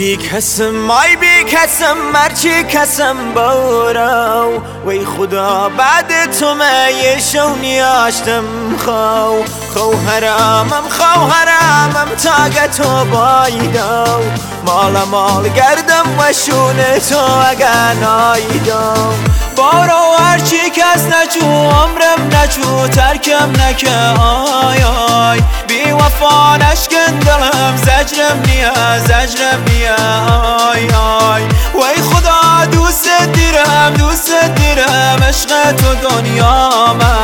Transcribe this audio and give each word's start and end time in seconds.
بی 0.00 0.16
کسم 0.16 0.70
مای 0.70 1.16
بی 1.16 1.44
کسم 1.44 1.96
مرچی 2.12 2.64
کسم 2.64 3.34
بارو. 3.34 4.62
وی 4.86 5.04
خدا 5.04 5.68
بعد 5.68 6.32
تو 6.38 6.54
می 6.54 7.60
نیاشتم 7.60 8.44
خو 8.84 9.42
خو 9.74 9.96
حرامم 9.96 10.88
خو 10.90 11.30
حرامم 11.30 12.08
تاگ 12.14 12.70
تو 12.70 13.04
بایدو 13.04 14.22
مال 14.66 15.04
مال 15.10 15.48
گردم 15.48 16.18
و 16.18 16.32
شونه 16.32 16.98
تو 16.98 17.18
اگه 17.50 17.94
نایدو 17.94 19.12
بارو 19.56 20.16
هرچی 20.18 20.70
کس 20.70 21.04
نچو 21.04 21.46
عمرم 21.46 22.30
نچو 22.32 22.88
ترکم 22.88 23.52
نکه 23.62 23.96
آی 24.20 24.82
آی. 24.82 25.42
بی 25.68 25.92
وفا 25.92 26.56
نشکن 26.56 27.18
دلم 27.18 27.76
زجرم 27.76 28.42
نیا 28.46 28.98
عشق 35.30 35.72
تو 35.72 35.94
دنیا 35.94 36.94
ما 37.00 37.19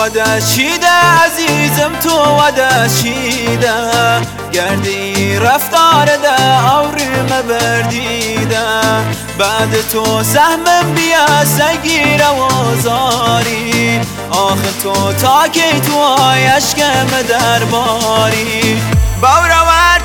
وده 0.00 0.40
چیده 0.40 0.86
عزیزم 1.24 1.92
تو 2.02 2.10
وده 2.10 2.88
چیده؟ 3.02 3.72
گردی 4.52 5.36
رفتار 5.36 6.06
ده 6.06 6.60
آوریم 6.70 7.26
بردیده 7.48 8.62
بعد 9.38 9.88
تو 9.92 10.22
سهمم 10.22 10.94
بیا 10.94 11.44
سگیر 11.44 12.22
و 12.22 12.76
زاری. 12.82 14.00
آخه 14.30 14.72
تو 14.82 15.12
تا 15.12 15.48
کی 15.48 15.80
تو 15.80 16.14
عشقم 16.34 17.22
درباری. 17.28 18.82
باورا 19.22 19.60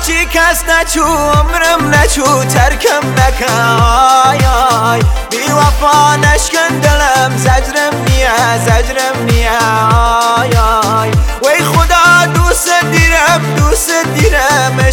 چی 0.06 0.26
کس 0.26 0.64
نچو 0.68 1.02
عمرم 1.02 1.94
نچو 1.94 2.44
ترکم 2.44 3.10
نکای 3.12 5.02
بی 5.30 5.52
وفا 5.52 6.16
نشکن 6.16 6.78
دلم 6.82 7.36
زجرم 7.36 8.04
نیا 8.08 8.58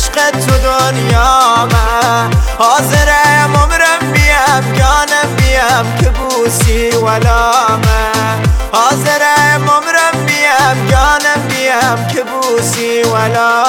عشق 0.03 0.31
تو 0.31 0.57
دنیا 0.57 1.65
من. 1.71 2.31
حاضرم 2.57 3.55
عمرم 3.55 4.11
بیم 4.13 4.73
جانم 4.77 5.35
بیم 5.35 5.95
که 5.99 6.09
بوسی 6.09 6.89
ولا 6.89 7.51
من. 7.67 8.43
حاضرم 8.73 9.69
عمرم 9.69 10.25
بیم 10.25 10.87
جانم 10.91 11.47
بیم 11.47 12.07
که 12.07 12.23
بوسی 12.23 13.01
ولا 13.03 13.63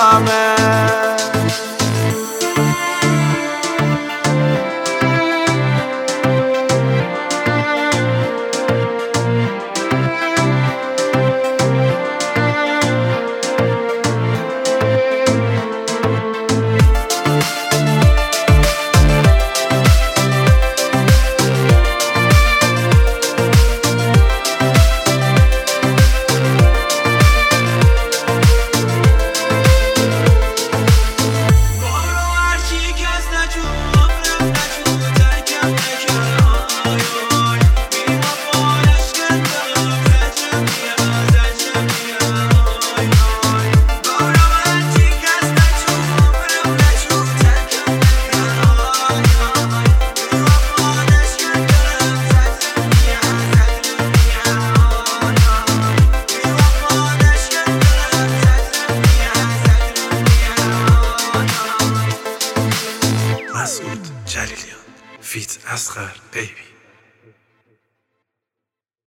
مسعود 63.54 64.26
جليليان 64.26 64.78
فيت 65.22 65.58
أصغر 65.66 66.20
بيبي 66.32 66.73